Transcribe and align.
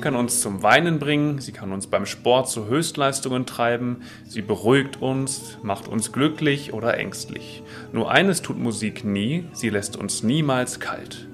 Musik 0.00 0.12
kann 0.14 0.18
uns 0.18 0.40
zum 0.40 0.62
Weinen 0.62 0.98
bringen, 0.98 1.40
sie 1.40 1.52
kann 1.52 1.72
uns 1.72 1.86
beim 1.86 2.06
Sport 2.06 2.48
zu 2.48 2.68
Höchstleistungen 2.68 3.44
treiben, 3.44 4.00
sie 4.26 4.40
beruhigt 4.40 5.02
uns, 5.02 5.58
macht 5.62 5.88
uns 5.88 6.10
glücklich 6.10 6.72
oder 6.72 6.96
ängstlich. 6.96 7.62
Nur 7.92 8.10
eines 8.10 8.40
tut 8.40 8.56
Musik 8.58 9.04
nie, 9.04 9.44
sie 9.52 9.68
lässt 9.68 9.98
uns 9.98 10.22
niemals 10.22 10.80
kalt. 10.80 11.28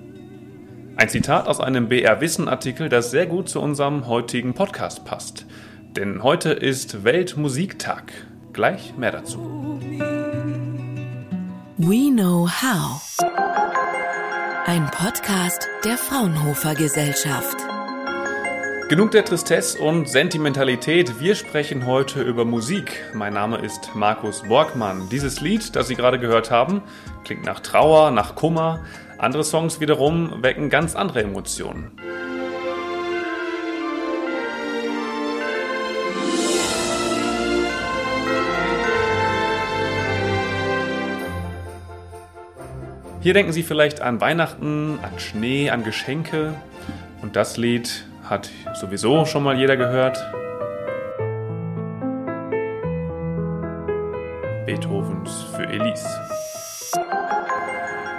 Ein 0.97 1.09
Zitat 1.09 1.47
aus 1.47 1.61
einem 1.61 1.89
BR 1.89 2.21
Wissen 2.21 2.49
Artikel, 2.49 2.89
das 2.89 3.13
sehr 3.13 3.27
gut 3.27 3.49
zu 3.49 3.61
unserem 3.61 4.09
heutigen 4.09 4.53
Podcast 4.53 5.05
passt. 5.05 5.47
Denn 5.95 6.25
heute 6.25 6.51
ist 6.51 7.05
Weltmusiktag. 7.05 8.13
Gleich 8.53 8.97
mehr 8.97 9.13
dazu. 9.13 9.79
We 11.77 12.11
Know 12.11 12.49
How. 12.49 13.01
Ein 14.65 14.91
Podcast 14.91 15.69
der 15.85 15.97
Fraunhofer 15.97 16.75
Gesellschaft. 16.75 17.76
Genug 18.89 19.11
der 19.11 19.25
Tristesse 19.25 19.81
und 19.81 20.09
Sentimentalität. 20.09 21.19
Wir 21.19 21.35
sprechen 21.35 21.87
heute 21.87 22.23
über 22.23 22.45
Musik. 22.45 23.03
Mein 23.15 23.35
Name 23.35 23.59
ist 23.59 23.97
Markus 23.97 24.45
Borgmann. 24.45 25.09
Dieses 25.11 25.41
Lied, 25.41 25.75
das 25.75 25.89
Sie 25.89 25.97
gerade 25.97 26.21
gehört 26.21 26.53
haben, 26.53 26.83
klingt 27.25 27.45
nach 27.45 27.59
Trauer, 27.59 28.13
nach 28.13 28.37
Kummer. 28.37 28.85
Andere 29.19 29.43
Songs 29.43 29.81
wiederum 29.81 30.41
wecken 30.41 30.71
ganz 30.71 30.95
andere 30.95 31.25
Emotionen. 31.25 31.91
Hier 43.21 43.35
denken 43.35 43.51
Sie 43.51 43.65
vielleicht 43.65 44.01
an 44.01 44.21
Weihnachten, 44.21 45.01
an 45.03 45.19
Schnee, 45.19 45.71
an 45.71 45.83
Geschenke. 45.83 46.55
Und 47.21 47.35
das 47.35 47.57
Lied 47.57 48.05
hat 48.29 48.51
sowieso 48.75 49.25
schon 49.25 49.43
mal 49.43 49.57
jeder 49.57 49.77
gehört. 49.77 50.19
Beethovens 54.67 55.45
für 55.55 55.67
Elise. 55.67 56.09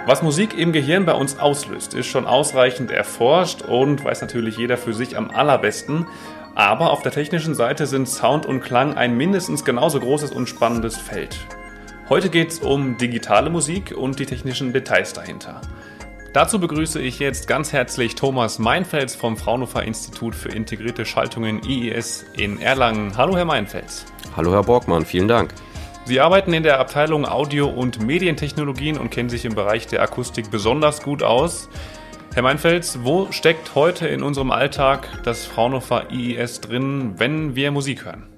Was 0.06 0.22
Musik 0.22 0.56
im 0.56 0.72
Gehirn 0.72 1.04
bei 1.04 1.12
uns 1.12 1.38
auslöst, 1.38 1.92
ist 1.92 2.06
schon 2.06 2.26
ausreichend 2.26 2.90
erforscht 2.90 3.60
und 3.60 4.02
weiß 4.02 4.22
natürlich 4.22 4.56
jeder 4.56 4.78
für 4.78 4.94
sich 4.94 5.18
am 5.18 5.30
allerbesten. 5.30 6.06
Aber 6.54 6.90
auf 6.90 7.02
der 7.02 7.12
technischen 7.12 7.54
Seite 7.54 7.86
sind 7.86 8.08
Sound 8.08 8.46
und 8.46 8.60
Klang 8.60 8.96
ein 8.96 9.16
mindestens 9.16 9.66
genauso 9.66 10.00
großes 10.00 10.30
und 10.30 10.48
spannendes 10.48 10.96
Feld. 10.96 11.38
Heute 12.08 12.30
geht 12.30 12.48
es 12.48 12.60
um 12.60 12.96
digitale 12.96 13.50
Musik 13.50 13.94
und 13.94 14.18
die 14.18 14.24
technischen 14.24 14.72
Details 14.72 15.12
dahinter. 15.12 15.60
Dazu 16.38 16.60
begrüße 16.60 17.00
ich 17.00 17.18
jetzt 17.18 17.48
ganz 17.48 17.72
herzlich 17.72 18.14
Thomas 18.14 18.60
Meinfels 18.60 19.16
vom 19.16 19.36
Fraunhofer 19.36 19.82
Institut 19.82 20.36
für 20.36 20.50
integrierte 20.50 21.04
Schaltungen 21.04 21.60
IES 21.64 22.26
in 22.36 22.60
Erlangen. 22.60 23.16
Hallo, 23.16 23.36
Herr 23.36 23.44
Meinfels. 23.44 24.06
Hallo, 24.36 24.52
Herr 24.52 24.62
Borgmann, 24.62 25.04
vielen 25.04 25.26
Dank. 25.26 25.52
Sie 26.04 26.20
arbeiten 26.20 26.52
in 26.52 26.62
der 26.62 26.78
Abteilung 26.78 27.26
Audio- 27.26 27.66
und 27.66 28.00
Medientechnologien 28.06 28.98
und 28.98 29.10
kennen 29.10 29.28
sich 29.28 29.46
im 29.46 29.56
Bereich 29.56 29.88
der 29.88 30.00
Akustik 30.00 30.48
besonders 30.48 31.02
gut 31.02 31.24
aus. 31.24 31.68
Herr 32.32 32.44
Meinfels, 32.44 33.00
wo 33.02 33.32
steckt 33.32 33.74
heute 33.74 34.06
in 34.06 34.22
unserem 34.22 34.52
Alltag 34.52 35.08
das 35.24 35.44
Fraunhofer 35.44 36.12
IES 36.12 36.60
drin, 36.60 37.14
wenn 37.16 37.56
wir 37.56 37.72
Musik 37.72 38.04
hören? 38.04 38.28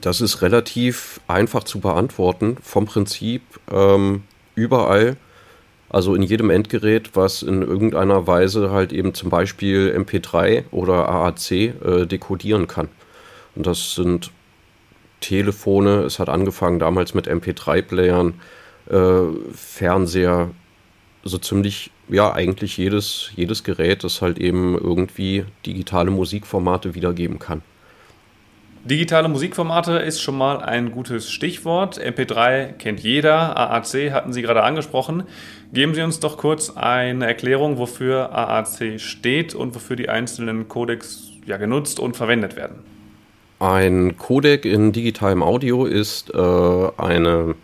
Das 0.00 0.20
ist 0.20 0.42
relativ 0.42 1.20
einfach 1.28 1.62
zu 1.62 1.78
beantworten. 1.78 2.56
Vom 2.60 2.86
Prinzip 2.86 3.42
ähm, 3.70 4.24
überall, 4.56 5.18
also 5.94 6.16
in 6.16 6.22
jedem 6.22 6.50
Endgerät, 6.50 7.14
was 7.14 7.44
in 7.44 7.62
irgendeiner 7.62 8.26
Weise 8.26 8.72
halt 8.72 8.92
eben 8.92 9.14
zum 9.14 9.30
Beispiel 9.30 9.94
MP3 9.96 10.64
oder 10.72 11.08
AAC 11.08 11.50
äh, 11.52 12.06
dekodieren 12.06 12.66
kann. 12.66 12.88
Und 13.54 13.68
das 13.68 13.94
sind 13.94 14.32
Telefone, 15.20 16.02
es 16.02 16.18
hat 16.18 16.28
angefangen 16.28 16.80
damals 16.80 17.14
mit 17.14 17.28
MP3-Playern, 17.28 18.34
äh, 18.90 19.20
Fernseher, 19.54 20.50
so 21.22 21.38
ziemlich, 21.38 21.92
ja, 22.08 22.32
eigentlich 22.32 22.76
jedes, 22.76 23.30
jedes 23.36 23.62
Gerät, 23.62 24.02
das 24.02 24.20
halt 24.20 24.38
eben 24.38 24.76
irgendwie 24.76 25.44
digitale 25.64 26.10
Musikformate 26.10 26.96
wiedergeben 26.96 27.38
kann. 27.38 27.62
Digitale 28.84 29.28
Musikformate 29.28 29.92
ist 29.92 30.20
schon 30.20 30.36
mal 30.36 30.58
ein 30.60 30.92
gutes 30.92 31.30
Stichwort. 31.30 31.98
MP3 31.98 32.74
kennt 32.74 33.00
jeder, 33.00 33.56
AAC 33.56 34.12
hatten 34.12 34.34
Sie 34.34 34.42
gerade 34.42 34.62
angesprochen. 34.62 35.22
Geben 35.72 35.94
Sie 35.94 36.02
uns 36.02 36.20
doch 36.20 36.36
kurz 36.36 36.68
eine 36.68 37.26
Erklärung, 37.26 37.78
wofür 37.78 38.36
AAC 38.36 39.00
steht 39.00 39.54
und 39.54 39.74
wofür 39.74 39.96
die 39.96 40.10
einzelnen 40.10 40.68
Codecs 40.68 41.30
ja, 41.46 41.56
genutzt 41.56 41.98
und 41.98 42.14
verwendet 42.14 42.56
werden. 42.56 42.80
Ein 43.58 44.18
Codec 44.18 44.66
in 44.66 44.92
digitalem 44.92 45.42
Audio 45.42 45.86
ist 45.86 46.34
äh, 46.34 46.36
eine, 46.36 47.54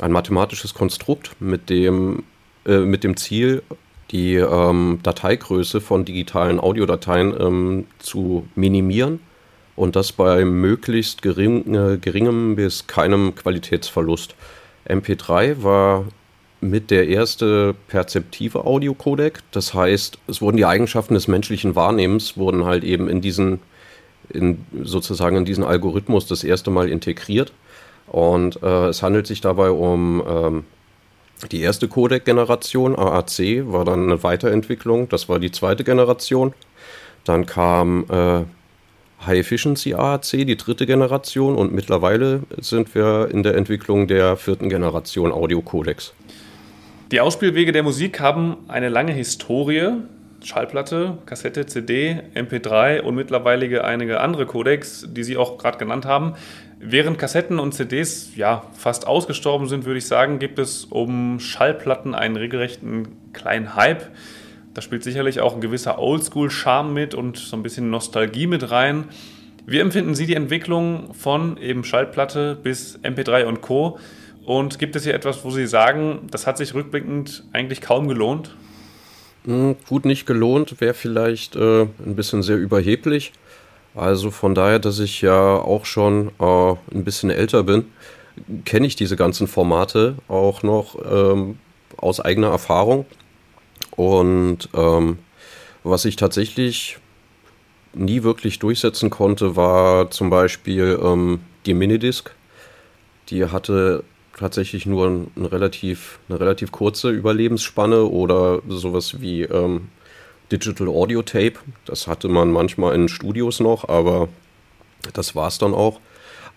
ein 0.00 0.10
mathematisches 0.10 0.74
Konstrukt, 0.74 1.36
mit 1.38 1.70
dem, 1.70 2.24
äh, 2.66 2.78
mit 2.78 3.04
dem 3.04 3.16
Ziel, 3.16 3.62
die 4.10 4.34
ähm, 4.34 4.98
Dateigröße 5.00 5.80
von 5.80 6.04
digitalen 6.04 6.58
Audiodateien 6.58 7.40
ähm, 7.40 7.86
zu 8.00 8.48
minimieren 8.56 9.20
und 9.78 9.94
das 9.96 10.12
bei 10.12 10.44
möglichst 10.44 11.22
gering, 11.22 11.74
äh, 11.74 11.98
geringem 11.98 12.56
bis 12.56 12.86
keinem 12.86 13.34
Qualitätsverlust. 13.34 14.34
MP3 14.88 15.62
war 15.62 16.04
mit 16.60 16.90
der 16.90 17.08
erste 17.08 17.74
perzeptive 17.86 18.64
Audiocodec. 18.64 19.38
Das 19.52 19.74
heißt, 19.74 20.18
es 20.26 20.42
wurden 20.42 20.56
die 20.56 20.66
Eigenschaften 20.66 21.14
des 21.14 21.28
menschlichen 21.28 21.76
Wahrnehmens 21.76 22.36
wurden 22.36 22.64
halt 22.64 22.82
eben 22.82 23.08
in 23.08 23.20
diesen, 23.20 23.60
in, 24.30 24.64
sozusagen 24.82 25.36
in 25.36 25.44
diesen 25.44 25.62
Algorithmus 25.62 26.26
das 26.26 26.42
erste 26.42 26.70
Mal 26.70 26.88
integriert. 26.88 27.52
Und 28.08 28.60
äh, 28.62 28.88
es 28.88 29.02
handelt 29.02 29.28
sich 29.28 29.40
dabei 29.40 29.70
um 29.70 30.22
ähm, 30.26 30.64
die 31.52 31.60
erste 31.60 31.86
Codec-Generation, 31.86 32.98
AAC, 32.98 33.70
war 33.70 33.84
dann 33.84 34.04
eine 34.04 34.24
Weiterentwicklung. 34.24 35.08
Das 35.08 35.28
war 35.28 35.38
die 35.38 35.52
zweite 35.52 35.84
Generation. 35.84 36.52
Dann 37.24 37.46
kam 37.46 38.06
äh, 38.08 38.42
High 39.26 39.40
Efficiency 39.40 39.94
AAC, 39.94 40.46
die 40.46 40.56
dritte 40.56 40.86
Generation, 40.86 41.56
und 41.56 41.72
mittlerweile 41.72 42.42
sind 42.58 42.94
wir 42.94 43.28
in 43.30 43.42
der 43.42 43.56
Entwicklung 43.56 44.06
der 44.06 44.36
vierten 44.36 44.68
Generation 44.68 45.32
Audio 45.32 45.60
Codecs. 45.60 46.14
Die 47.10 47.20
Ausspielwege 47.20 47.72
der 47.72 47.82
Musik 47.82 48.20
haben 48.20 48.58
eine 48.68 48.88
lange 48.88 49.12
Historie. 49.12 49.92
Schallplatte, 50.44 51.18
Kassette, 51.26 51.66
CD, 51.66 52.22
MP3 52.34 53.00
und 53.00 53.16
mittlerweile 53.16 53.82
einige 53.82 54.20
andere 54.20 54.46
Codecs, 54.46 55.06
die 55.08 55.24
Sie 55.24 55.36
auch 55.36 55.58
gerade 55.58 55.78
genannt 55.78 56.06
haben. 56.06 56.34
Während 56.78 57.18
Kassetten 57.18 57.58
und 57.58 57.72
CDs 57.72 58.36
ja 58.36 58.62
fast 58.72 59.06
ausgestorben 59.06 59.66
sind, 59.66 59.84
würde 59.84 59.98
ich 59.98 60.06
sagen, 60.06 60.38
gibt 60.38 60.60
es 60.60 60.84
um 60.84 61.40
Schallplatten 61.40 62.14
einen 62.14 62.36
regelrechten 62.36 63.08
kleinen 63.32 63.74
Hype. 63.74 64.04
Da 64.78 64.82
spielt 64.82 65.02
sicherlich 65.02 65.40
auch 65.40 65.56
ein 65.56 65.60
gewisser 65.60 65.98
Oldschool-Charme 65.98 66.94
mit 66.94 67.12
und 67.12 67.36
so 67.36 67.56
ein 67.56 67.64
bisschen 67.64 67.90
Nostalgie 67.90 68.46
mit 68.46 68.70
rein. 68.70 69.06
Wie 69.66 69.80
empfinden 69.80 70.14
Sie 70.14 70.24
die 70.24 70.36
Entwicklung 70.36 71.14
von 71.14 71.56
eben 71.56 71.82
Schallplatte 71.82 72.56
bis 72.62 72.96
MP3 73.02 73.46
und 73.46 73.60
Co? 73.60 73.98
Und 74.44 74.78
gibt 74.78 74.94
es 74.94 75.02
hier 75.02 75.14
etwas, 75.14 75.44
wo 75.44 75.50
Sie 75.50 75.66
sagen, 75.66 76.28
das 76.30 76.46
hat 76.46 76.58
sich 76.58 76.74
rückblickend 76.74 77.42
eigentlich 77.52 77.80
kaum 77.80 78.06
gelohnt? 78.06 78.54
Hm, 79.46 79.74
gut, 79.88 80.04
nicht 80.04 80.26
gelohnt, 80.26 80.80
wäre 80.80 80.94
vielleicht 80.94 81.56
äh, 81.56 81.80
ein 81.82 82.14
bisschen 82.14 82.44
sehr 82.44 82.56
überheblich. 82.56 83.32
Also 83.96 84.30
von 84.30 84.54
daher, 84.54 84.78
dass 84.78 85.00
ich 85.00 85.22
ja 85.22 85.56
auch 85.56 85.86
schon 85.86 86.28
äh, 86.38 86.70
ein 86.94 87.02
bisschen 87.02 87.30
älter 87.30 87.64
bin, 87.64 87.86
kenne 88.64 88.86
ich 88.86 88.94
diese 88.94 89.16
ganzen 89.16 89.48
Formate 89.48 90.14
auch 90.28 90.62
noch 90.62 90.94
ähm, 91.04 91.58
aus 91.96 92.20
eigener 92.20 92.50
Erfahrung. 92.50 93.06
Und 93.98 94.68
ähm, 94.74 95.18
was 95.82 96.04
ich 96.04 96.14
tatsächlich 96.14 96.98
nie 97.94 98.22
wirklich 98.22 98.60
durchsetzen 98.60 99.10
konnte, 99.10 99.56
war 99.56 100.12
zum 100.12 100.30
Beispiel 100.30 101.00
ähm, 101.02 101.40
die 101.66 101.74
Minidisc. 101.74 102.30
Die 103.28 103.46
hatte 103.46 104.04
tatsächlich 104.38 104.86
nur 104.86 105.08
ein, 105.08 105.46
relativ, 105.46 106.20
eine 106.28 106.38
relativ 106.38 106.70
kurze 106.70 107.10
Überlebensspanne 107.10 108.04
oder 108.04 108.62
sowas 108.68 109.20
wie 109.20 109.42
ähm, 109.42 109.88
Digital 110.52 110.86
Audio 110.86 111.22
Tape. 111.22 111.54
Das 111.84 112.06
hatte 112.06 112.28
man 112.28 112.52
manchmal 112.52 112.94
in 112.94 113.08
Studios 113.08 113.58
noch, 113.58 113.88
aber 113.88 114.28
das 115.12 115.34
war 115.34 115.48
es 115.48 115.58
dann 115.58 115.74
auch. 115.74 115.98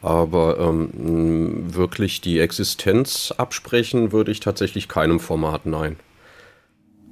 Aber 0.03 0.59
ähm, 0.59 1.73
wirklich 1.73 2.21
die 2.21 2.39
Existenz 2.39 3.33
absprechen 3.35 4.11
würde 4.11 4.31
ich 4.31 4.41
tatsächlich 4.41 4.87
keinem 4.87 5.19
Format, 5.19 5.65
nein. 5.65 5.97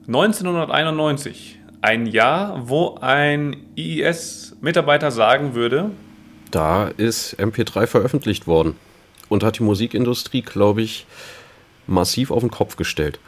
1991, 0.10 1.60
ein 1.84 2.08
Jahr, 2.08 2.68
wo 2.68 2.98
ein 3.00 3.58
IIS-Mitarbeiter 3.76 5.12
sagen 5.12 5.54
würde, 5.54 5.92
da 6.50 6.88
ist 6.88 7.40
MP3 7.40 7.86
veröffentlicht 7.86 8.48
worden 8.48 8.76
und 9.28 9.44
hat 9.44 9.60
die 9.60 9.64
Musikindustrie, 9.64 10.42
glaube 10.42 10.82
ich, 10.82 11.06
massiv 11.86 12.32
auf 12.32 12.40
den 12.40 12.50
Kopf 12.50 12.76
gestellt. 12.76 13.20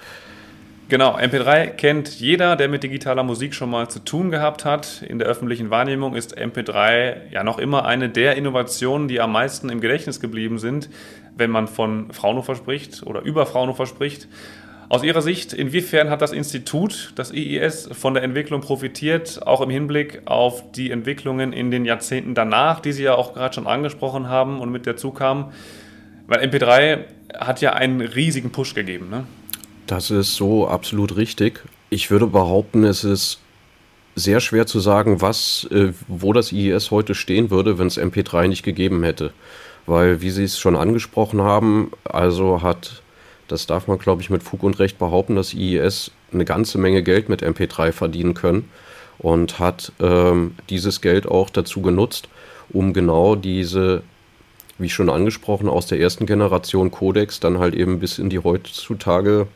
Genau, 0.89 1.15
MP3 1.15 1.67
kennt 1.67 2.19
jeder, 2.19 2.55
der 2.55 2.67
mit 2.67 2.81
digitaler 2.81 3.21
Musik 3.21 3.53
schon 3.53 3.69
mal 3.69 3.87
zu 3.87 3.99
tun 3.99 4.31
gehabt 4.31 4.65
hat. 4.65 5.03
In 5.07 5.19
der 5.19 5.27
öffentlichen 5.27 5.69
Wahrnehmung 5.69 6.15
ist 6.15 6.35
MP3 6.35 7.29
ja 7.31 7.43
noch 7.43 7.59
immer 7.59 7.85
eine 7.85 8.09
der 8.09 8.37
Innovationen, 8.37 9.07
die 9.07 9.21
am 9.21 9.33
meisten 9.33 9.69
im 9.69 9.81
Gedächtnis 9.81 10.19
geblieben 10.19 10.57
sind, 10.57 10.89
wenn 11.37 11.51
man 11.51 11.67
von 11.67 12.11
Fraunhofer 12.11 12.55
spricht 12.55 13.03
oder 13.03 13.21
über 13.21 13.45
Fraunhofer 13.45 13.85
spricht. 13.85 14.27
Aus 14.91 15.03
Ihrer 15.03 15.21
Sicht, 15.21 15.53
inwiefern 15.53 16.09
hat 16.09 16.21
das 16.21 16.33
Institut, 16.33 17.13
das 17.15 17.31
IIS, 17.31 17.87
von 17.93 18.13
der 18.13 18.23
Entwicklung 18.23 18.59
profitiert, 18.59 19.39
auch 19.47 19.61
im 19.61 19.69
Hinblick 19.69 20.23
auf 20.25 20.69
die 20.73 20.91
Entwicklungen 20.91 21.53
in 21.53 21.71
den 21.71 21.85
Jahrzehnten 21.85 22.35
danach, 22.35 22.81
die 22.81 22.91
Sie 22.91 23.03
ja 23.03 23.15
auch 23.15 23.33
gerade 23.33 23.55
schon 23.55 23.67
angesprochen 23.67 24.27
haben 24.27 24.59
und 24.59 24.69
mit 24.69 24.85
dazu 24.85 25.11
kamen? 25.11 25.53
Weil 26.27 26.41
MP3 26.41 27.05
hat 27.39 27.61
ja 27.61 27.71
einen 27.71 28.01
riesigen 28.01 28.51
Push 28.51 28.73
gegeben. 28.75 29.09
Ne? 29.09 29.23
Das 29.87 30.11
ist 30.11 30.35
so 30.35 30.67
absolut 30.67 31.15
richtig. 31.15 31.63
Ich 31.89 32.11
würde 32.11 32.27
behaupten, 32.27 32.83
es 32.83 33.05
ist 33.05 33.39
sehr 34.15 34.41
schwer 34.41 34.65
zu 34.65 34.81
sagen, 34.81 35.21
was, 35.21 35.69
äh, 35.71 35.93
wo 36.09 36.33
das 36.33 36.51
IES 36.51 36.91
heute 36.91 37.15
stehen 37.15 37.49
würde, 37.49 37.79
wenn 37.79 37.87
es 37.87 37.97
MP3 37.97 38.49
nicht 38.49 38.63
gegeben 38.63 39.03
hätte. 39.03 39.31
Weil, 39.85 40.21
wie 40.21 40.31
Sie 40.31 40.43
es 40.43 40.59
schon 40.59 40.75
angesprochen 40.75 41.39
haben, 41.39 41.91
also 42.03 42.61
hat, 42.61 43.01
das 43.51 43.67
darf 43.67 43.87
man, 43.87 43.99
glaube 43.99 44.21
ich, 44.21 44.29
mit 44.29 44.43
Fug 44.43 44.63
und 44.63 44.79
Recht 44.79 44.97
behaupten, 44.97 45.35
dass 45.35 45.53
IES 45.53 46.11
eine 46.31 46.45
ganze 46.45 46.77
Menge 46.77 47.03
Geld 47.03 47.29
mit 47.29 47.43
MP3 47.43 47.91
verdienen 47.91 48.33
können 48.33 48.69
und 49.19 49.59
hat 49.59 49.91
ähm, 49.99 50.55
dieses 50.69 51.01
Geld 51.01 51.27
auch 51.27 51.49
dazu 51.49 51.81
genutzt, 51.81 52.29
um 52.69 52.93
genau 52.93 53.35
diese, 53.35 54.03
wie 54.77 54.89
schon 54.89 55.09
angesprochen, 55.09 55.69
aus 55.69 55.87
der 55.87 55.99
ersten 55.99 56.25
Generation 56.25 56.91
Codex 56.91 57.39
dann 57.39 57.59
halt 57.59 57.75
eben 57.75 57.99
bis 57.99 58.17
in 58.17 58.29
die 58.29 58.39
heutzutage 58.39 59.47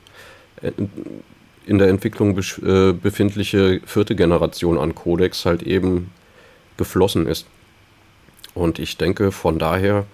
in 1.66 1.78
der 1.78 1.90
Entwicklung 1.90 2.38
äh, 2.38 2.94
befindliche 2.94 3.82
vierte 3.86 4.16
Generation 4.16 4.78
an 4.78 4.96
Codex 4.96 5.46
halt 5.46 5.64
eben 5.64 6.12
geflossen 6.78 7.28
ist. 7.28 7.46
Und 8.54 8.80
ich 8.80 8.98
denke, 8.98 9.32
von 9.32 9.60
daher 9.60 10.06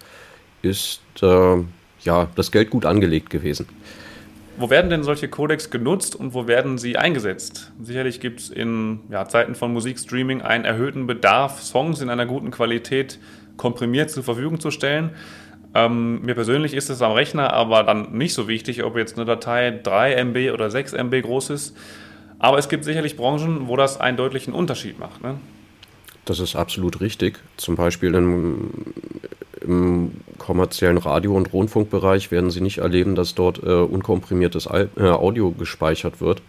ist 0.62 1.02
äh, 1.22 1.58
ja 2.04 2.28
das 2.36 2.52
Geld 2.52 2.70
gut 2.70 2.86
angelegt 2.86 3.30
gewesen. 3.30 3.68
Wo 4.58 4.70
werden 4.70 4.90
denn 4.90 5.04
solche 5.04 5.28
Codecs 5.28 5.70
genutzt 5.70 6.16
und 6.16 6.34
wo 6.34 6.48
werden 6.48 6.78
sie 6.78 6.98
eingesetzt? 6.98 7.72
Sicherlich 7.82 8.20
gibt 8.20 8.42
es 8.42 8.50
in 8.50 9.00
ja, 9.10 9.28
Zeiten 9.28 9.56
von 9.56 9.72
Musikstreaming 9.74 10.42
einen 10.42 10.66
erhöhten 10.66 11.08
Bedarf, 11.08 11.62
Songs 11.64 12.02
in 12.02 12.10
einer 12.10 12.26
guten 12.26 12.52
Qualität 12.52 13.18
komprimiert 13.58 14.12
zur 14.12 14.24
Verfügung 14.24 14.60
zu 14.60 14.70
stellen. 14.70 15.12
Ähm, 15.74 16.22
mir 16.22 16.36
persönlich 16.36 16.74
ist 16.74 16.90
es 16.90 17.02
am 17.02 17.14
Rechner 17.14 17.54
aber 17.54 17.84
dann 17.84 18.12
nicht 18.12 18.34
so 18.34 18.48
wichtig, 18.48 18.84
ob 18.84 18.98
jetzt 18.98 19.18
eine 19.18 19.26
Datei 19.26 19.72
3 19.72 20.16
MB 20.16 20.52
oder 20.54 20.70
6 20.70 20.94
MB 20.94 21.22
groß 21.22 21.50
ist. 21.52 21.78
Aber 22.40 22.58
es 22.58 22.68
gibt 22.68 22.84
sicherlich 22.84 23.16
Branchen, 23.16 23.68
wo 23.68 23.78
das 23.78 24.00
einen 24.00 24.18
deutlichen 24.18 24.54
Unterschied 24.54 25.00
macht. 25.00 25.24
Ne? 25.24 25.36
Das 26.32 26.40
ist 26.40 26.56
absolut 26.56 27.02
richtig. 27.02 27.40
Zum 27.58 27.76
Beispiel 27.76 28.16
im, 28.16 28.72
im, 29.60 30.12
kommerziellen 30.38 30.98
Radio- 30.98 31.36
und 31.36 31.52
Rundfunkbereich 31.52 32.32
werden 32.32 32.52
Sie 32.52 32.62
nicht 32.62 32.78
erleben, 32.78 33.16
dass 33.16 33.36
dort 33.36 33.62
äh, 33.62 33.70
unkomprimiertes 33.70 34.66
Al 34.66 34.90
äh, 34.96 35.10
Audio 35.10 35.52
gespeichert 35.52 36.22
wird. 36.22 36.42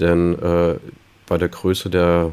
Denn 0.00 0.38
äh, 0.38 0.74
bei 1.26 1.38
der 1.38 1.48
Größe 1.48 1.88
der, 1.88 2.32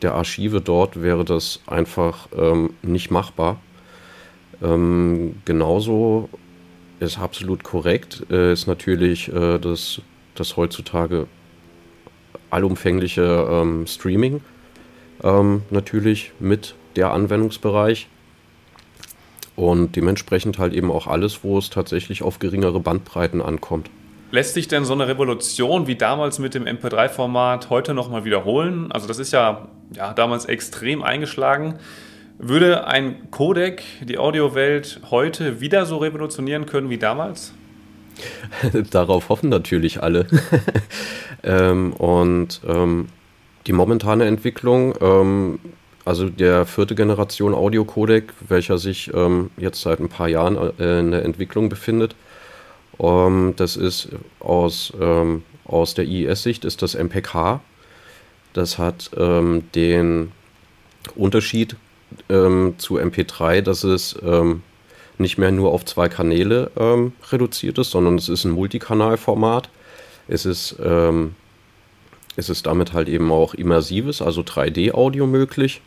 der 0.00 0.14
Archive 0.14 0.60
dort 0.60 1.02
wäre 1.02 1.24
das 1.24 1.60
einfach 1.66 2.28
ähm, 2.38 2.74
nicht 2.82 3.10
machbar. 3.10 3.58
Ähm, 4.62 5.42
genauso 5.44 6.28
ist 7.00 7.18
absolut 7.18 7.64
korrekt, 7.64 8.26
äh, 8.30 8.52
ist 8.52 8.68
natürlich 8.68 9.26
äh, 9.26 9.58
das, 9.58 10.00
das 10.36 10.56
heutzutage 10.56 11.26
allumfängliche 12.50 13.48
ähm, 13.50 13.88
Streaming 13.88 14.40
ähm, 15.22 15.62
natürlich 15.70 16.32
mit 16.40 16.74
der 16.96 17.12
Anwendungsbereich 17.12 18.08
und 19.56 19.96
dementsprechend 19.96 20.58
halt 20.58 20.72
eben 20.72 20.90
auch 20.90 21.06
alles, 21.06 21.44
wo 21.44 21.58
es 21.58 21.70
tatsächlich 21.70 22.22
auf 22.22 22.38
geringere 22.38 22.80
Bandbreiten 22.80 23.42
ankommt. 23.42 23.90
Lässt 24.30 24.54
sich 24.54 24.66
denn 24.66 24.86
so 24.86 24.94
eine 24.94 25.08
Revolution 25.08 25.86
wie 25.86 25.94
damals 25.94 26.38
mit 26.38 26.54
dem 26.54 26.64
MP3-Format 26.64 27.68
heute 27.68 27.92
nochmal 27.92 28.24
wiederholen? 28.24 28.90
Also 28.90 29.06
das 29.06 29.18
ist 29.18 29.32
ja, 29.32 29.68
ja 29.94 30.14
damals 30.14 30.46
extrem 30.46 31.02
eingeschlagen. 31.02 31.74
Würde 32.38 32.86
ein 32.86 33.30
Codec 33.30 33.82
die 34.00 34.16
Audiowelt 34.16 35.00
heute 35.10 35.60
wieder 35.60 35.84
so 35.84 35.98
revolutionieren 35.98 36.64
können 36.64 36.88
wie 36.88 36.96
damals? 36.96 37.52
Darauf 38.90 39.28
hoffen 39.28 39.50
natürlich 39.50 40.02
alle. 40.02 40.26
ähm, 41.44 41.92
und 41.92 42.62
ähm, 42.66 43.08
die 43.66 43.72
momentane 43.72 44.26
Entwicklung, 44.26 44.94
ähm, 45.00 45.58
also 46.04 46.28
der 46.28 46.66
vierte 46.66 46.94
Generation 46.94 47.54
Audio-Codec, 47.54 48.32
welcher 48.48 48.78
sich 48.78 49.12
ähm, 49.14 49.50
jetzt 49.56 49.80
seit 49.82 50.00
ein 50.00 50.08
paar 50.08 50.28
Jahren 50.28 50.56
äh, 50.78 50.98
in 50.98 51.12
der 51.12 51.24
Entwicklung 51.24 51.68
befindet, 51.68 52.16
ähm, 52.98 53.54
das 53.56 53.76
ist 53.76 54.08
aus, 54.40 54.92
ähm, 55.00 55.44
aus 55.64 55.94
der 55.94 56.04
IES-Sicht 56.06 56.64
ist 56.64 56.82
das 56.82 56.94
MPK. 56.94 57.60
Das 58.52 58.76
hat 58.76 59.10
den 59.16 60.30
Unterschied 61.16 61.76
ähm, 62.28 62.74
zu 62.78 62.98
MP3, 62.98 63.62
dass 63.62 63.84
es 63.84 64.14
ähm, 64.22 64.62
nicht 65.18 65.38
mehr 65.38 65.52
nur 65.52 65.72
auf 65.72 65.84
zwei 65.84 66.08
Kanäle 66.08 66.70
ähm, 66.76 67.12
reduziert 67.30 67.78
ist, 67.78 67.90
sondern 67.90 68.16
es 68.16 68.28
ist 68.28 68.44
ein 68.44 68.52
Multikanalformat. 68.52 69.68
Es 70.28 70.46
ist, 70.46 70.76
ähm, 70.82 71.34
es 72.36 72.48
ist 72.48 72.66
damit 72.66 72.92
halt 72.92 73.08
eben 73.08 73.30
auch 73.30 73.54
immersives, 73.54 74.22
also 74.22 74.42
3D-Audio 74.42 75.26
möglich. 75.26 75.80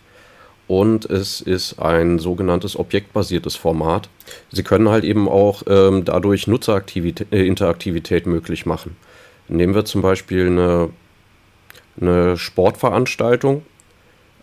Und 0.67 1.05
es 1.05 1.41
ist 1.41 1.79
ein 1.79 2.17
sogenanntes 2.17 2.77
objektbasiertes 2.77 3.55
Format. 3.55 4.09
Sie 4.51 4.63
können 4.63 4.89
halt 4.89 5.03
eben 5.03 5.29
auch 5.29 5.61
ähm, 5.67 6.05
dadurch 6.05 6.47
Nutzerinteraktivität 6.47 8.25
äh, 8.25 8.29
möglich 8.29 8.65
machen. 8.65 8.95
Nehmen 9.47 9.75
wir 9.75 9.85
zum 9.85 10.01
Beispiel 10.01 10.47
eine, 10.47 10.89
eine 12.01 12.35
Sportveranstaltung. 12.35 13.63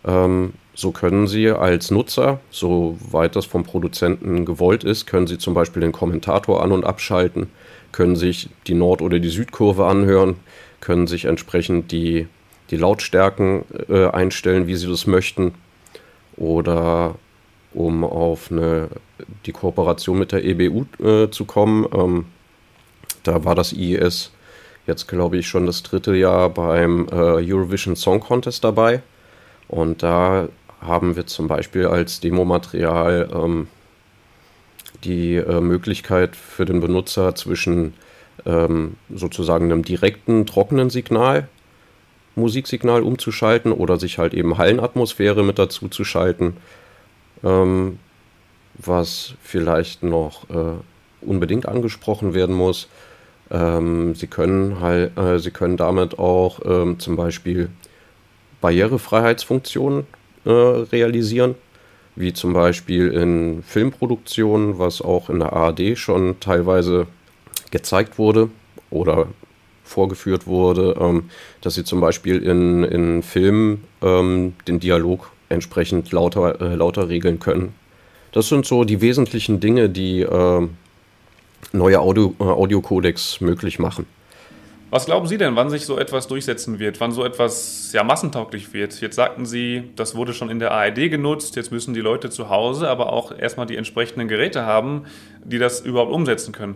Ähm, 0.05 0.53
so 0.75 0.91
können 0.91 1.27
Sie 1.27 1.49
als 1.49 1.91
Nutzer, 1.91 2.39
soweit 2.49 3.35
das 3.35 3.45
vom 3.45 3.63
Produzenten 3.63 4.45
gewollt 4.45 4.83
ist, 4.83 5.05
können 5.05 5.27
Sie 5.27 5.37
zum 5.37 5.53
Beispiel 5.53 5.81
den 5.81 5.91
Kommentator 5.91 6.63
an- 6.63 6.71
und 6.71 6.85
abschalten, 6.85 7.49
können 7.91 8.15
sich 8.15 8.49
die 8.65 8.73
Nord- 8.73 9.01
oder 9.01 9.19
die 9.19 9.29
Südkurve 9.29 9.85
anhören, 9.85 10.37
können 10.83 11.07
sich 11.07 11.25
entsprechend 11.25 11.91
die, 11.91 12.27
die 12.69 12.75
Lautstärken 12.75 13.63
äh, 13.87 14.07
einstellen, 14.07 14.67
wie 14.67 14.75
Sie 14.75 14.87
das 14.87 15.07
möchten. 15.07 15.53
Oder 16.35 17.15
um 17.73 18.03
auf 18.03 18.51
eine, 18.51 18.89
die 19.45 19.53
Kooperation 19.53 20.19
mit 20.19 20.33
der 20.33 20.43
EBU 20.43 20.85
äh, 21.01 21.29
zu 21.29 21.45
kommen, 21.45 21.87
ähm, 21.93 22.25
da 23.23 23.45
war 23.45 23.55
das 23.55 23.71
IES 23.71 24.31
jetzt, 24.85 25.07
glaube 25.07 25.37
ich, 25.37 25.47
schon 25.47 25.65
das 25.65 25.83
dritte 25.83 26.15
Jahr 26.15 26.49
beim 26.49 27.07
äh, 27.09 27.15
Eurovision 27.15 27.95
Song 27.95 28.19
Contest 28.19 28.65
dabei. 28.65 29.01
Und 29.69 30.03
da 30.03 30.49
haben 30.81 31.15
wir 31.15 31.25
zum 31.27 31.47
Beispiel 31.47 31.87
als 31.87 32.19
Demomaterial 32.19 33.29
ähm, 33.33 33.67
die 35.05 35.35
äh, 35.35 35.61
Möglichkeit 35.61 36.35
für 36.35 36.65
den 36.65 36.81
Benutzer 36.81 37.35
zwischen 37.35 37.93
ähm, 38.45 38.95
sozusagen 39.13 39.65
einem 39.65 39.83
direkten, 39.83 40.45
trockenen 40.45 40.89
Signal, 40.89 41.47
Musiksignal 42.35 43.03
umzuschalten 43.03 43.71
oder 43.71 43.99
sich 43.99 44.17
halt 44.17 44.33
eben 44.33 44.57
Hallenatmosphäre 44.57 45.43
mit 45.43 45.59
dazu 45.59 45.87
zu 45.87 46.03
schalten, 46.03 46.57
ähm, 47.43 47.99
was 48.75 49.35
vielleicht 49.41 50.03
noch 50.03 50.49
äh, 50.49 51.25
unbedingt 51.25 51.67
angesprochen 51.67 52.33
werden 52.33 52.55
muss. 52.55 52.87
Ähm, 53.51 54.15
sie, 54.15 54.27
können 54.27 54.79
halt, 54.79 55.17
äh, 55.17 55.39
sie 55.39 55.51
können 55.51 55.77
damit 55.77 56.17
auch 56.17 56.59
ähm, 56.65 56.99
zum 56.99 57.15
Beispiel 57.15 57.69
Barrierefreiheitsfunktionen 58.61 60.07
äh, 60.45 60.49
realisieren, 60.49 61.55
wie 62.15 62.33
zum 62.33 62.53
Beispiel 62.53 63.09
in 63.09 63.61
Filmproduktionen, 63.63 64.79
was 64.79 65.01
auch 65.01 65.29
in 65.29 65.39
der 65.39 65.53
ARD 65.53 65.97
schon 65.97 66.39
teilweise 66.39 67.07
gezeigt 67.71 68.17
wurde 68.17 68.49
oder 68.89 69.27
vorgeführt 69.83 70.47
wurde, 70.47 70.95
ähm, 70.99 71.29
dass 71.61 71.75
sie 71.75 71.83
zum 71.83 71.99
Beispiel 71.99 72.41
in, 72.41 72.83
in 72.83 73.23
Filmen 73.23 73.83
ähm, 74.01 74.53
den 74.67 74.79
Dialog 74.79 75.31
entsprechend 75.49 76.11
lauter, 76.11 76.61
äh, 76.61 76.75
lauter 76.75 77.09
regeln 77.09 77.39
können. 77.39 77.73
Das 78.31 78.49
sind 78.49 78.65
so 78.65 78.83
die 78.83 79.01
wesentlichen 79.01 79.59
Dinge, 79.59 79.89
die 79.89 80.21
äh, 80.21 80.67
neue 81.71 81.99
Audio, 81.99 82.35
äh, 82.39 82.43
Audiocodecs 82.43 83.41
möglich 83.41 83.77
machen. 83.79 84.05
Was 84.89 85.07
glauben 85.07 85.25
Sie 85.27 85.39
denn, 85.39 85.55
wann 85.55 85.71
sich 85.71 85.87
so 85.87 85.97
etwas 85.97 86.27
durchsetzen 86.27 86.77
wird, 86.77 86.99
wann 86.99 87.11
so 87.11 87.25
etwas 87.25 87.91
ja 87.93 88.03
massentauglich 88.03 88.73
wird? 88.73 89.01
Jetzt 89.01 89.15
sagten 89.15 89.47
Sie, 89.47 89.85
das 89.95 90.13
wurde 90.13 90.35
schon 90.35 90.51
in 90.51 90.59
der 90.59 90.71
ARD 90.71 91.09
genutzt, 91.09 91.55
jetzt 91.55 91.71
müssen 91.71 91.95
die 91.95 91.99
Leute 91.99 92.29
zu 92.29 92.49
Hause 92.49 92.89
aber 92.89 93.11
auch 93.11 93.35
erstmal 93.35 93.65
die 93.65 93.75
entsprechenden 93.75 94.27
Geräte 94.27 94.67
haben, 94.67 95.05
die 95.43 95.57
das 95.57 95.81
überhaupt 95.81 96.11
umsetzen 96.11 96.51
können. 96.51 96.75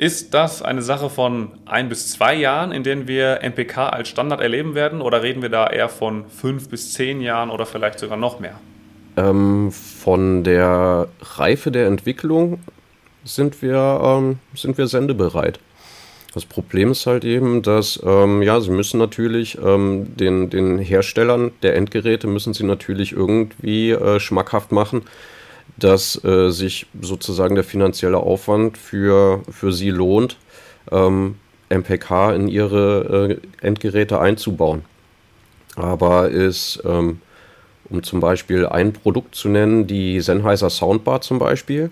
Ist 0.00 0.32
das 0.32 0.62
eine 0.62 0.80
Sache 0.80 1.10
von 1.10 1.50
ein 1.66 1.90
bis 1.90 2.10
zwei 2.10 2.34
Jahren, 2.34 2.72
in 2.72 2.82
denen 2.82 3.06
wir 3.06 3.40
MPK 3.42 3.90
als 3.90 4.08
Standard 4.08 4.40
erleben 4.40 4.74
werden, 4.74 5.02
oder 5.02 5.22
reden 5.22 5.42
wir 5.42 5.50
da 5.50 5.66
eher 5.66 5.90
von 5.90 6.24
fünf 6.30 6.70
bis 6.70 6.94
zehn 6.94 7.20
Jahren 7.20 7.50
oder 7.50 7.66
vielleicht 7.66 7.98
sogar 7.98 8.16
noch 8.16 8.40
mehr? 8.40 8.58
Ähm, 9.18 9.70
von 9.70 10.42
der 10.42 11.08
Reife 11.20 11.70
der 11.70 11.86
Entwicklung 11.86 12.60
sind 13.26 13.60
wir, 13.60 14.00
ähm, 14.02 14.38
sind 14.54 14.78
wir 14.78 14.86
sendebereit. 14.86 15.60
Das 16.32 16.46
Problem 16.46 16.92
ist 16.92 17.04
halt 17.04 17.26
eben, 17.26 17.60
dass 17.60 18.00
ähm, 18.02 18.40
ja, 18.40 18.58
sie 18.62 18.70
müssen 18.70 18.96
natürlich 18.96 19.58
ähm, 19.62 20.16
den, 20.16 20.48
den 20.48 20.78
Herstellern 20.78 21.50
der 21.62 21.76
Endgeräte 21.76 22.26
müssen 22.26 22.54
sie 22.54 22.64
natürlich 22.64 23.12
irgendwie 23.12 23.90
äh, 23.90 24.18
schmackhaft 24.18 24.72
machen, 24.72 25.02
dass 25.76 26.22
äh, 26.24 26.50
sich 26.50 26.86
sozusagen 27.00 27.54
der 27.54 27.64
finanzielle 27.64 28.18
Aufwand 28.18 28.78
für, 28.78 29.42
für 29.50 29.72
sie 29.72 29.90
lohnt, 29.90 30.36
ähm, 30.90 31.36
MPK 31.68 32.32
in 32.34 32.48
ihre 32.48 33.38
äh, 33.60 33.66
Endgeräte 33.66 34.20
einzubauen. 34.20 34.82
Aber 35.76 36.28
ist, 36.28 36.82
ähm, 36.84 37.20
um 37.88 38.02
zum 38.02 38.20
Beispiel 38.20 38.66
ein 38.66 38.92
Produkt 38.92 39.34
zu 39.34 39.48
nennen, 39.48 39.86
die 39.86 40.20
Sennheiser 40.20 40.70
Soundbar 40.70 41.20
zum 41.20 41.38
Beispiel, 41.38 41.90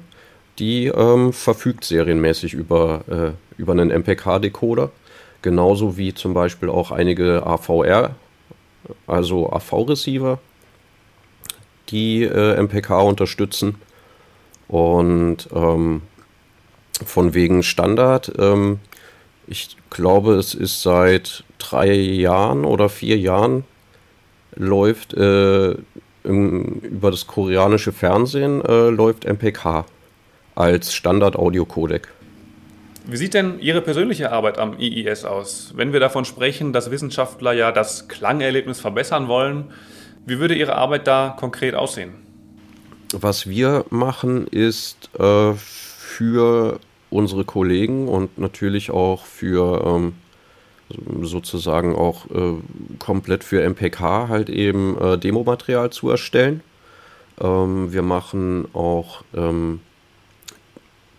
die 0.59 0.87
ähm, 0.87 1.33
verfügt 1.33 1.85
serienmäßig 1.85 2.55
über, 2.55 3.05
äh, 3.09 3.61
über 3.61 3.73
einen 3.73 3.91
MPK-Decoder. 3.91 4.91
Genauso 5.43 5.97
wie 5.97 6.15
zum 6.15 6.35
Beispiel 6.35 6.69
auch 6.69 6.91
einige 6.91 7.47
AVR, 7.47 8.17
also 9.07 9.53
AV-Receiver, 9.53 10.41
die 11.91 12.23
äh, 12.23 12.57
MPK 12.61 13.01
unterstützen. 13.01 13.77
Und 14.69 15.49
ähm, 15.55 16.03
von 17.05 17.35
wegen 17.35 17.63
Standard, 17.63 18.33
ähm, 18.39 18.81
ich 19.47 19.77
glaube, 19.91 20.35
es 20.35 20.55
ist 20.55 20.83
seit 20.83 21.45
drei 21.59 21.93
Jahren 21.93 22.65
oder 22.65 22.89
vier 22.89 23.17
Jahren 23.17 23.65
läuft 24.55 25.15
äh, 25.15 25.75
im, 26.25 26.65
über 26.83 27.11
das 27.11 27.27
koreanische 27.27 27.93
Fernsehen 27.93 28.63
äh, 28.65 28.91
läuft 28.91 29.25
MPK 29.25 29.87
als 30.55 30.93
Standard-Audio-Codec. 30.93 32.09
Wie 33.07 33.17
sieht 33.17 33.33
denn 33.33 33.59
Ihre 33.61 33.81
persönliche 33.81 34.33
Arbeit 34.33 34.59
am 34.59 34.79
IIS 34.79 35.25
aus? 35.25 35.73
Wenn 35.77 35.95
wir 35.95 36.01
davon 36.01 36.27
sprechen, 36.27 36.75
dass 36.75 36.91
Wissenschaftler 36.91 37.53
ja 37.53 37.73
das 37.73 38.09
Klangerlebnis 38.09 38.81
verbessern 38.81 39.29
wollen, 39.29 39.71
wie 40.29 40.39
würde 40.39 40.55
Ihre 40.55 40.77
Arbeit 40.77 41.07
da 41.07 41.35
konkret 41.39 41.75
aussehen? 41.75 42.13
Was 43.13 43.49
wir 43.49 43.87
machen, 43.89 44.47
ist 44.47 45.09
äh, 45.19 45.55
für 45.55 46.79
unsere 47.11 47.45
Kollegen 47.45 48.09
und 48.09 48.39
natürlich 48.39 48.91
auch 48.91 49.25
für 49.25 49.83
ähm, 49.87 50.15
sozusagen 51.23 51.97
auch 51.97 52.27
äh, 52.31 52.55
komplett 52.99 53.45
für 53.45 53.63
MPK 53.63 54.29
halt 54.29 54.51
eben 54.51 54.99
äh, 54.99 55.19
Demomaterial 55.19 55.91
zu 55.91 56.11
erstellen. 56.11 56.63
Ähm, 57.41 57.93
wir 57.93 58.03
machen 58.03 58.69
auch 58.75 59.23
ähm, 59.35 59.81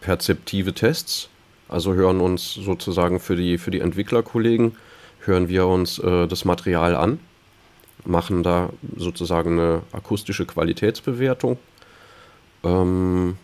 perzeptive 0.02 0.74
Tests, 0.74 1.30
also 1.68 1.94
hören 1.94 2.22
uns 2.22 2.54
sozusagen 2.54 3.20
für 3.20 3.36
die, 3.36 3.58
für 3.58 3.72
die 3.72 3.80
Entwicklerkollegen, 3.80 4.76
hören 5.26 5.50
wir 5.50 5.66
uns 5.66 5.98
äh, 5.98 6.28
das 6.28 6.46
Material 6.46 6.96
an 6.96 7.20
machen 8.06 8.44
da 8.44 8.70
sozusagen 8.96 9.60
eine 9.60 9.82
akustische 9.92 10.46
Qualitätsbewertung, 10.46 11.58
ähm, 12.64 13.38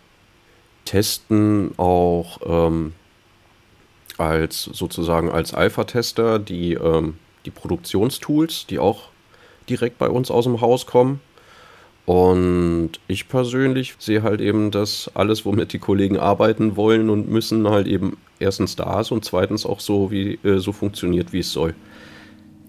testen 0.85 1.71
auch 1.77 2.39
ähm, 2.45 2.93
als 4.17 4.63
sozusagen 4.63 5.29
als 5.29 5.53
Alpha-Tester 5.53 6.39
die, 6.39 6.73
ähm, 6.73 7.15
die 7.45 7.51
Produktionstools, 7.51 8.67
die 8.67 8.79
auch 8.79 9.09
direkt 9.69 9.97
bei 9.97 10.09
uns 10.09 10.31
aus 10.31 10.45
dem 10.45 10.61
Haus 10.61 10.85
kommen. 10.85 11.19
Und 12.05 12.91
ich 13.07 13.27
persönlich 13.27 13.95
sehe 13.97 14.21
halt 14.21 14.39
eben, 14.39 14.69
dass 14.69 15.09
alles, 15.15 15.43
womit 15.43 15.73
die 15.73 15.79
Kollegen 15.79 16.19
arbeiten 16.19 16.75
wollen 16.75 17.09
und 17.09 17.29
müssen, 17.29 17.67
halt 17.67 17.87
eben 17.87 18.17
erstens 18.39 18.75
da 18.75 19.01
ist 19.01 19.11
und 19.11 19.25
zweitens 19.25 19.65
auch 19.65 19.79
so, 19.79 20.11
wie, 20.11 20.37
äh, 20.43 20.59
so 20.59 20.71
funktioniert, 20.71 21.33
wie 21.33 21.39
es 21.39 21.51
soll. 21.51 21.73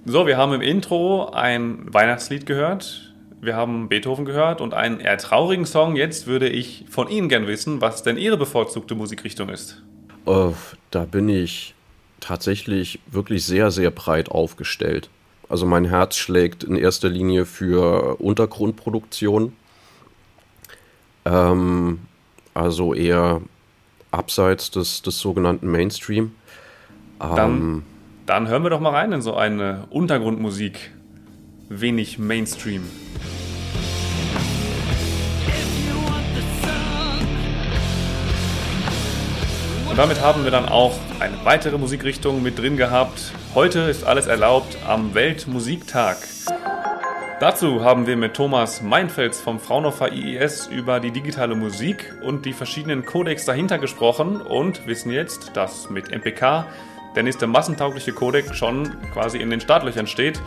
So, 0.09 0.25
wir 0.25 0.37
haben 0.37 0.53
im 0.53 0.61
Intro 0.61 1.31
ein 1.31 1.93
Weihnachtslied 1.93 2.47
gehört. 2.47 3.13
Wir 3.41 3.57
haben 3.57 3.89
Beethoven 3.89 4.25
gehört 4.25 4.61
und 4.61 4.73
einen 4.73 5.01
eher 5.01 5.19
traurigen 5.19 5.67
Song. 5.67 5.97
Jetzt 5.97 6.29
würde 6.29 6.49
ich 6.49 6.85
von 6.89 7.09
Ihnen 7.09 7.29
gern 7.29 7.49
wissen, 7.49 7.81
was 7.81 8.05
denn 8.05 8.17
Ihre 8.17 8.37
bevorzugte 8.37 8.95
Musikrichtung 8.95 9.49
ist. 9.49 9.83
Uh, 10.25 10.55
da 10.93 11.07
bin 11.07 11.29
ich 11.29 11.75
tatsächlich 12.21 13.01
wirklich 13.11 13.45
sehr, 13.45 13.73
sehr 13.73 13.91
breit 13.91 14.29
aufgestellt. 14.29 15.11
Also 15.49 15.67
mein 15.67 15.85
Herz 15.85 16.15
schlägt 16.15 16.63
in 16.63 16.77
erster 16.77 17.09
Linie 17.09 17.45
für 17.45 18.21
Untergrundproduktion. 18.21 19.55
Ähm, 21.25 21.99
also 22.55 22.95
eher 22.95 23.41
abseits 24.13 24.71
des, 24.71 25.03
des 25.03 25.19
sogenannten 25.19 25.69
Mainstream. 25.69 26.31
Ähm, 27.21 27.35
dann 27.35 27.83
hören 28.49 28.65
wir 28.65 28.71
doch 28.71 28.81
mal 28.81 28.91
rein 28.91 29.13
in 29.13 29.23
so 29.23 29.37
eine 29.37 29.87
Untergrundmusik. 29.91 30.91
Wenig 31.69 32.19
Mainstream. 32.19 32.83
Und 39.89 39.97
damit 39.97 40.21
haben 40.21 40.43
wir 40.43 40.51
dann 40.51 40.69
auch 40.69 40.93
eine 41.21 41.37
weitere 41.45 41.79
Musikrichtung 41.79 42.43
mit 42.43 42.59
drin 42.59 42.77
gehabt. 42.77 43.33
Heute 43.55 43.79
ist 43.83 44.05
alles 44.05 44.27
erlaubt 44.27 44.77
am 44.87 45.15
Weltmusiktag. 45.15 46.19
Dazu 47.39 47.85
haben 47.85 48.09
wir 48.09 48.17
mit 48.17 48.35
Thomas 48.35 48.83
Meinfels 48.83 49.41
vom 49.41 49.61
Fraunhofer 49.61 50.13
IES 50.13 50.67
über 50.67 50.99
die 50.99 51.13
digitale 51.13 51.55
Musik 51.55 52.13
und 52.23 52.45
die 52.45 52.53
verschiedenen 52.53 53.05
Codecs 53.05 53.45
dahinter 53.45 53.79
gesprochen 53.79 54.41
und 54.41 54.87
wissen 54.87 55.13
jetzt, 55.13 55.57
dass 55.57 55.91
mit 55.91 56.11
MPK 56.11 56.67
der 57.17 57.23
nächste 57.23 57.47
massentaugliche 57.47 58.13
Codec 58.13 58.55
schon 58.55 58.91
quasi 59.13 59.39
in 59.39 59.51
den 59.51 59.61
Startlöchern 59.61 60.07
steht. 60.07 60.41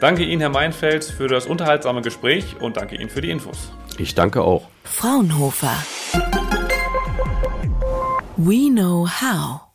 Danke 0.00 0.24
Ihnen, 0.24 0.40
Herr 0.40 0.50
Meinfeld, 0.50 1.04
für 1.04 1.28
das 1.28 1.46
unterhaltsame 1.46 2.00
Gespräch 2.00 2.56
und 2.60 2.76
danke 2.76 2.96
Ihnen 2.96 3.10
für 3.10 3.20
die 3.20 3.30
Infos. 3.30 3.70
Ich 3.98 4.14
danke 4.14 4.42
auch. 4.42 4.68
Fraunhofer. 4.84 5.76
We 8.36 8.70
know 8.70 9.06
how. 9.06 9.71